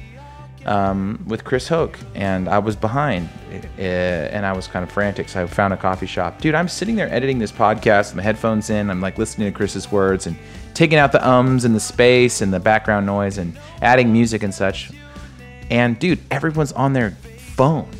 [0.64, 5.28] um, with Chris Hoke, and I was behind, uh, and I was kind of frantic.
[5.28, 6.56] So I found a coffee shop, dude.
[6.56, 8.90] I'm sitting there editing this podcast, with my headphones in.
[8.90, 10.36] I'm like listening to Chris's words and
[10.74, 14.52] taking out the ums and the space and the background noise and adding music and
[14.52, 14.90] such.
[15.70, 17.90] And dude, everyone's on their phone.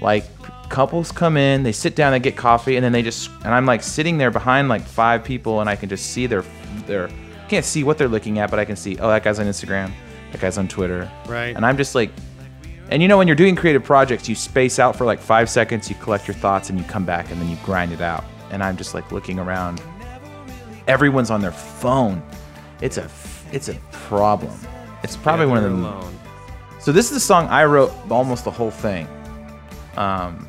[0.00, 0.24] Like
[0.68, 3.66] couples come in, they sit down, they get coffee, and then they just and I'm
[3.66, 6.44] like sitting there behind like five people, and I can just see their
[6.86, 7.10] their
[7.48, 8.98] can't see what they're looking at, but I can see.
[8.98, 9.92] Oh, that guy's on Instagram.
[10.32, 11.10] That guy's on Twitter.
[11.26, 11.56] Right.
[11.56, 12.10] And I'm just like,
[12.90, 15.88] and you know, when you're doing creative projects, you space out for like five seconds,
[15.88, 18.24] you collect your thoughts, and you come back, and then you grind it out.
[18.50, 19.82] And I'm just like looking around.
[20.86, 22.22] Everyone's on their phone.
[22.80, 23.10] It's a
[23.52, 24.54] it's a problem.
[25.02, 26.17] It's probably Yeah, one of the alone.
[26.88, 29.06] So this is the song I wrote almost the whole thing,
[29.98, 30.48] um,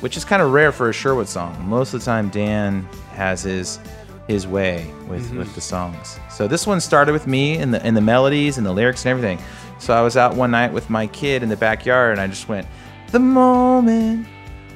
[0.00, 1.56] which is kind of rare for a Sherwood song.
[1.66, 2.82] Most of the time, Dan
[3.12, 3.80] has his
[4.26, 6.20] his way with, with the songs.
[6.30, 9.10] So this one started with me and the and the melodies and the lyrics and
[9.10, 9.38] everything.
[9.78, 12.46] So I was out one night with my kid in the backyard and I just
[12.46, 12.66] went,
[13.10, 14.26] the moment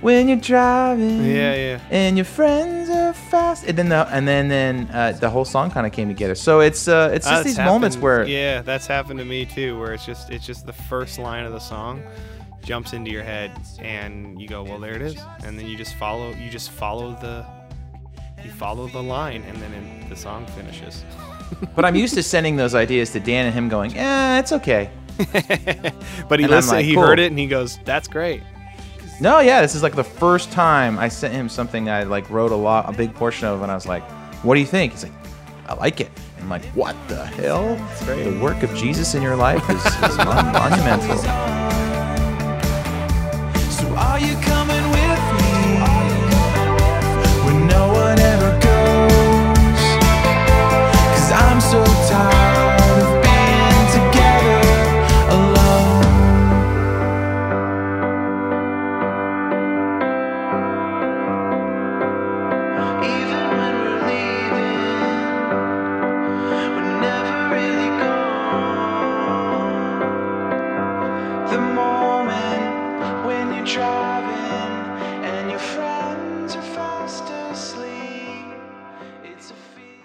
[0.03, 1.81] when you're driving, Yeah, yeah.
[1.91, 5.71] and your friends are fast, and then the and then then uh, the whole song
[5.71, 6.35] kind of came together.
[6.35, 9.79] So it's uh, it's just That's these moments where yeah, that's happened to me too,
[9.79, 12.03] where it's just it's just the first line of the song
[12.65, 15.95] jumps into your head, and you go, well, there it is, and then you just
[15.95, 17.47] follow you just follow the
[18.45, 21.05] you follow the line, and then it, the song finishes.
[21.77, 24.91] But I'm used to sending those ideas to Dan and him going, yeah, it's okay."
[26.29, 27.03] But he listened, like, he cool.
[27.07, 28.43] heard it, and he goes, "That's great."
[29.21, 32.51] No, yeah, this is like the first time I sent him something I like wrote
[32.51, 34.03] a lot, a big portion of, and I was like,
[34.43, 35.13] "What do you think?" He's like,
[35.67, 39.69] "I like it." I'm like, "What the hell?" The work of Jesus in your life
[39.71, 41.19] is, is monumental.
[43.73, 43.97] So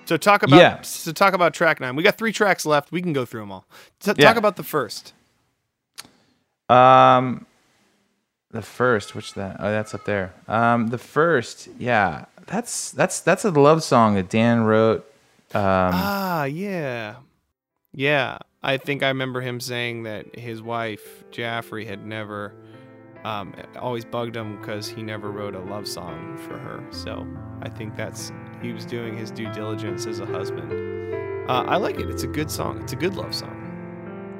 [0.08, 0.82] So talk about Yeah.
[0.82, 1.96] so talk about track nine.
[1.96, 2.92] We got three tracks left.
[2.92, 3.66] We can go through them all.
[4.00, 4.26] T- Yeah.
[4.28, 5.14] Talk about the first.
[6.70, 7.46] Um,
[8.52, 9.58] the first, which that?
[9.60, 10.34] Oh, that's up there.
[10.48, 15.00] Um, the first, yeah, that's that's that's a love song that Dan wrote.
[15.54, 15.62] Um,
[15.94, 17.16] Ah, yeah.
[17.94, 18.38] Yeah.
[18.64, 22.54] I think I remember him saying that his wife, Jaffrey, had never,
[23.28, 26.82] um, always bugged him because he never wrote a love song for her.
[26.92, 27.28] So
[27.62, 30.72] I think that's, he was doing his due diligence as a husband.
[31.50, 32.10] Uh, I like it.
[32.10, 32.82] It's a good song.
[32.82, 33.54] It's a good love song.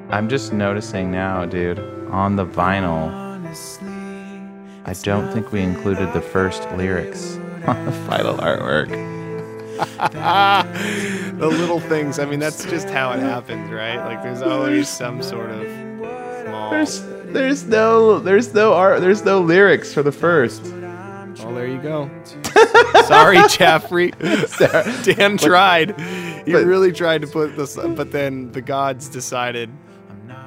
[0.08, 3.12] I'm just noticing now, dude, on the vinyl.
[4.86, 8.88] I don't think we included the first lyrics on the final artwork.
[11.38, 12.18] the little things.
[12.18, 13.98] I mean, that's just how it happens, right?
[13.98, 15.66] Like, there's always some sort of
[16.46, 16.70] small.
[16.70, 20.62] There's there's no there's no art there's no lyrics for the first.
[20.64, 22.10] Well, there you go.
[23.06, 24.10] Sorry, Jaffrey.
[25.04, 25.98] Dan tried.
[26.44, 29.70] He but- really tried to put this, but then the gods decided,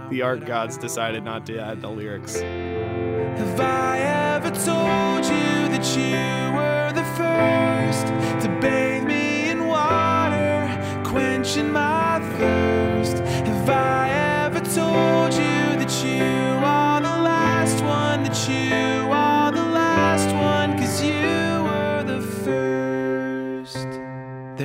[0.10, 2.42] the art gods decided not to add the lyrics.
[2.42, 8.08] Have I ever told you that you were the first
[8.44, 10.68] to bathe me in water,
[11.06, 13.18] quenching my thirst?
[13.20, 14.10] Have I
[14.46, 15.21] ever told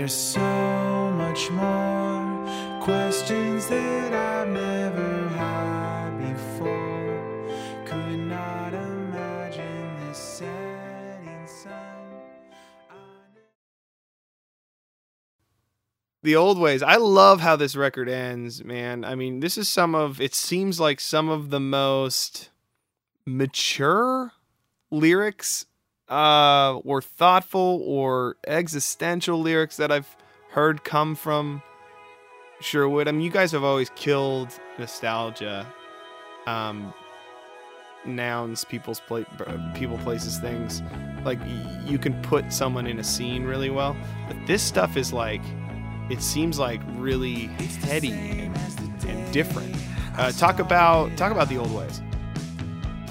[0.06, 7.50] There's so much more questions that I've never had before.
[7.84, 11.72] Could not imagine setting sun.
[16.22, 16.84] The old ways.
[16.84, 19.04] I love how this record ends, man.
[19.04, 22.50] I mean, this is some of, it seems like some of the most
[23.26, 24.34] mature
[24.88, 25.66] lyrics
[26.08, 30.16] uh, or thoughtful or existential lyrics that I've
[30.50, 31.62] heard come from
[32.60, 33.08] Sherwood.
[33.08, 34.48] I mean, you guys have always killed
[34.78, 35.66] nostalgia,
[36.46, 36.94] um,
[38.04, 39.24] nouns, people's pla-
[39.74, 40.82] people, places, things.
[41.24, 43.96] Like y- you can put someone in a scene really well,
[44.28, 45.42] but this stuff is like,
[46.08, 47.46] it seems like really
[47.82, 48.56] heady and,
[49.06, 49.74] and different.
[50.16, 52.00] Uh, talk about talk about the old ways.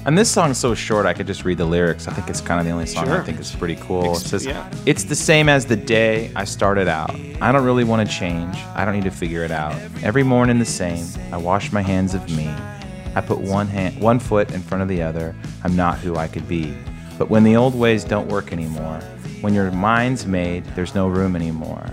[0.06, 2.08] And this song's so short, I could just read the lyrics.
[2.08, 3.22] I think it's kind of the only song Sure.
[3.22, 4.14] I think is pretty cool.
[4.14, 4.70] It says, yeah.
[4.86, 7.16] It's the same as the day I started out.
[7.42, 8.56] I don't really want to change.
[8.76, 9.74] I don't need to figure it out.
[10.04, 11.08] Every morning the same.
[11.32, 12.54] I wash my hands of me.
[13.16, 15.36] I put one hand, one foot in front of the other.
[15.64, 16.78] I'm not who I could be.
[17.18, 19.00] But when the old ways don't work anymore,
[19.42, 21.90] when your mind's made, there's no room anymore.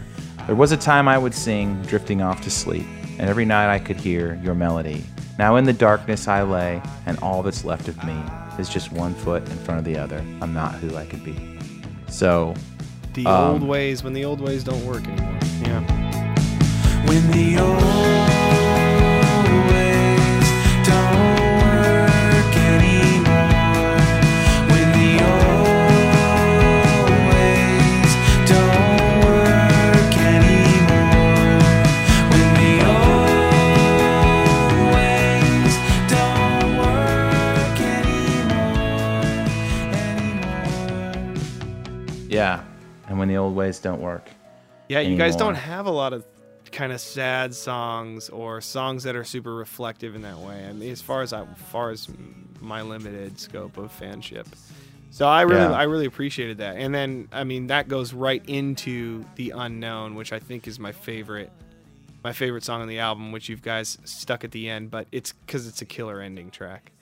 [0.46, 2.84] There was a time I would sing, drifting off to sleep,
[3.18, 5.04] and every night I could hear your melody.
[5.38, 8.16] Now in the darkness I lay, and all that's left of me
[8.58, 10.18] is just one foot in front of the other.
[10.40, 11.58] I'm not who I could be.
[12.08, 12.54] So,
[13.14, 15.38] The Um, old ways when the old ways don't work anymore.
[15.62, 15.80] Yeah.
[17.06, 18.21] when the old
[43.32, 44.28] the old ways don't work.
[44.88, 46.24] Yeah, you guys don't have a lot of
[46.70, 50.66] kind of sad songs or songs that are super reflective in that way.
[50.66, 52.08] I mean, as far as I, as far as
[52.60, 54.46] my limited scope of fanship.
[55.10, 55.72] So I really, Yeah.
[55.72, 56.76] I really appreciated that.
[56.76, 60.92] And then, I mean, that goes right into the unknown, which I think is my
[60.92, 61.50] favorite,
[62.24, 64.90] my favorite song on the album, which you guys stuck at the end.
[64.90, 66.92] But it's because it's a killer ending track.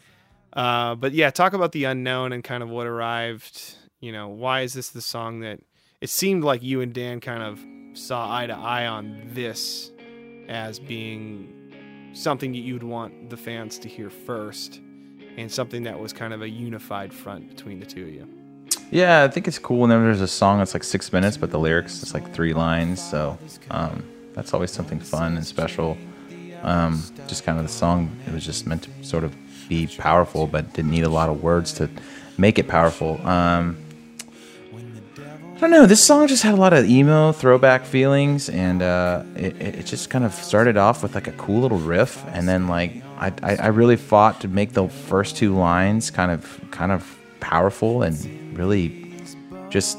[0.53, 3.77] Uh, but yeah, talk about the unknown and kind of what arrived.
[4.01, 5.61] You know, why is this the song that
[6.01, 7.61] it seemed like you and Dan kind of
[7.93, 9.91] saw eye to eye on this
[10.49, 14.81] as being something that you'd want the fans to hear first
[15.37, 18.29] and something that was kind of a unified front between the two of you.
[18.91, 21.59] Yeah, I think it's cool whenever there's a song that's like six minutes, but the
[21.59, 23.01] lyrics is like three lines.
[23.01, 23.39] So
[23.71, 25.97] um, that's always something fun and special.
[26.63, 29.37] Um, just kind of the song, it was just meant to sort of
[29.69, 31.89] be powerful, but didn't need a lot of words to
[32.37, 33.25] make it powerful.
[33.27, 33.77] Um,
[35.61, 35.85] I don't know.
[35.85, 40.09] This song just had a lot of emo throwback feelings, and uh, it, it just
[40.09, 43.57] kind of started off with like a cool little riff, and then like I, I,
[43.57, 48.57] I really fought to make the first two lines kind of kind of powerful and
[48.57, 49.15] really
[49.69, 49.99] just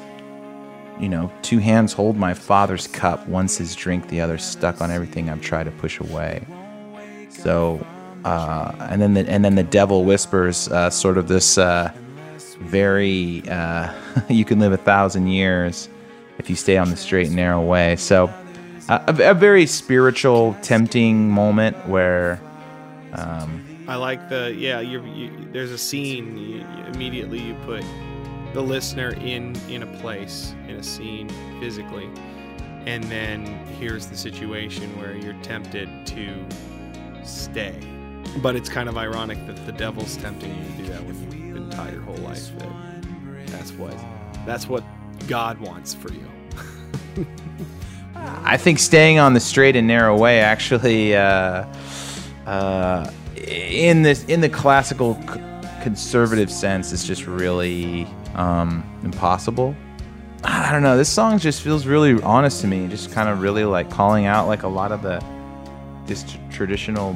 [1.00, 4.90] you know two hands hold my father's cup, one's his drink, the other stuck on
[4.90, 6.44] everything I've tried to push away.
[7.30, 7.86] So,
[8.26, 11.60] uh, and then the and then the devil whispers uh, sort of this.
[11.60, 11.94] Uh,
[12.62, 13.92] very uh,
[14.30, 15.90] you can live a thousand years
[16.38, 18.26] if you stay on the straight and narrow way so
[18.90, 22.40] uh, a, a very spiritual tempting moment where
[23.14, 24.80] Um, I like the yeah.
[24.80, 25.02] You,
[25.52, 26.38] there's a scene.
[26.38, 27.84] You, you- immediately, you put
[28.54, 31.28] the listener in in a place in a scene
[31.60, 32.08] physically,
[32.86, 33.46] and then
[33.80, 36.34] here's the situation where you're tempted to
[37.24, 37.76] stay.
[38.42, 41.51] But it's kind of ironic that the devil's tempting you to do that when you've
[41.72, 43.96] been taught your whole life that that's what
[44.46, 44.84] that's what
[45.28, 46.26] God wants for you.
[48.16, 51.66] i think staying on the straight and narrow way actually uh,
[52.46, 55.42] uh, in this in the classical c-
[55.84, 59.76] conservative sense is just really um, impossible
[60.44, 63.66] i don't know this song just feels really honest to me just kind of really
[63.66, 65.24] like calling out like a lot of the
[66.06, 67.16] this tr- traditional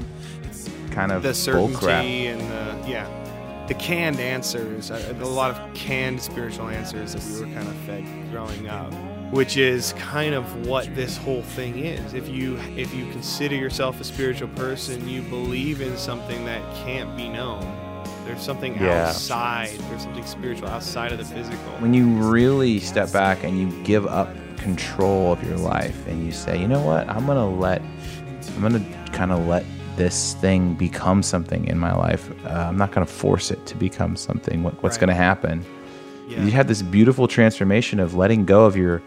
[0.91, 2.03] kind of the bull crap.
[2.03, 3.24] and the yeah
[3.67, 7.75] the canned answers uh, a lot of canned spiritual answers that we were kind of
[7.85, 8.93] fed growing up
[9.31, 12.13] which is kind of what this whole thing is.
[12.13, 17.17] If you if you consider yourself a spiritual person you believe in something that can't
[17.17, 17.59] be known.
[18.25, 19.07] There's something Yeah.
[19.07, 21.57] outside there's something spiritual outside of the physical.
[21.79, 26.31] When you really step back and you give up control of your life and you
[26.31, 27.81] say, you know what, I'm gonna let,
[28.55, 29.65] I'm gonna kind of let
[29.97, 32.29] this thing become something in my life.
[32.45, 34.63] Uh, I'm not gonna force it to become something.
[34.63, 35.01] What, what's Right.
[35.01, 35.65] gonna happen?
[36.27, 36.43] Yeah.
[36.43, 39.01] You have this beautiful transformation of letting go of your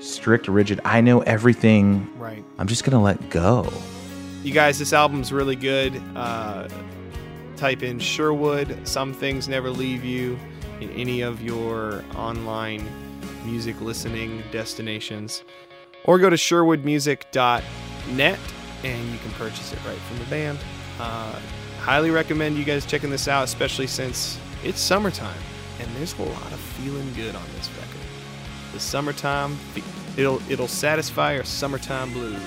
[0.00, 0.80] strict, rigid.
[0.84, 2.08] I know everything.
[2.18, 3.70] right I'm just gonna let go.
[4.42, 6.68] you guys this album's really good uh,
[7.56, 10.38] type in sherwood some things never leave you
[10.80, 12.84] in any of your online
[13.46, 15.44] music listening destinations
[16.04, 18.38] or go to sherwoodmusic.net
[18.84, 20.58] and you can purchase it right from the band
[21.00, 21.38] uh,
[21.80, 25.36] highly recommend you guys checking this out especially since it's summertime
[25.80, 28.00] and there's a lot of feeling good on this record
[28.72, 29.56] the summertime
[30.16, 32.40] it'll it'll satisfy your summertime blues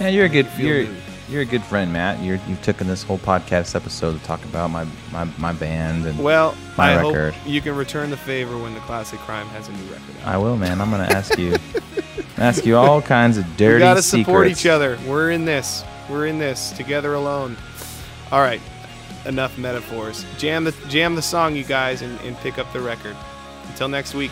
[0.00, 0.96] Yeah, you're a good you're good.
[1.28, 2.20] you're a good friend, Matt.
[2.22, 6.18] You're you've taken this whole podcast episode to talk about my my, my band and
[6.18, 7.34] Well, My I record.
[7.34, 10.28] hope you can return the favor when the Classic Crime has a new record out.
[10.34, 10.80] I will, man.
[10.80, 11.54] I'm gonna ask you,
[12.36, 13.74] ask you all kinds of dirty.
[13.74, 14.26] We gotta secrets.
[14.26, 14.98] support each other.
[15.06, 15.84] We're in this.
[16.08, 17.56] We're in this together alone.
[18.32, 18.60] All right,
[19.26, 20.24] enough metaphors.
[20.38, 23.16] Jam the jam the song, you guys, and, and pick up the record.
[23.68, 24.30] Until next week.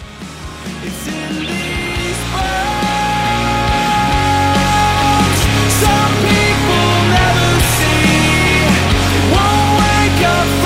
[5.78, 8.66] Some people never see,
[9.32, 10.57] won't wake up.